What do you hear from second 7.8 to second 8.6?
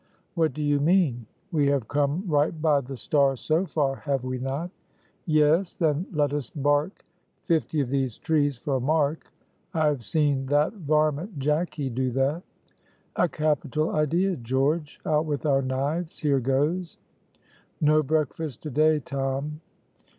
of these trees